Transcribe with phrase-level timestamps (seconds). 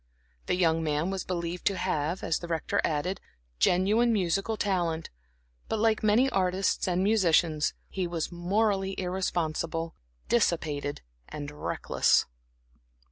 [0.47, 3.21] The young man was believed to have, as the Rector added,
[3.59, 5.11] genuine musical talent;
[5.69, 9.93] but like many artists and musicians, he was morally irresponsible,
[10.27, 12.25] dissipated and reckless.